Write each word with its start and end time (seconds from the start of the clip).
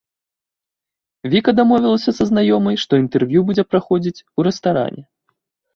Віка 1.33 1.51
дамовілася 1.59 2.11
са 2.21 2.29
знаёмай, 2.31 2.75
што 2.85 2.93
інтэрв'ю 3.03 3.39
будзе 3.53 3.63
праходзіць 3.71 4.23
у 4.37 4.49
рэстаране. 4.51 5.03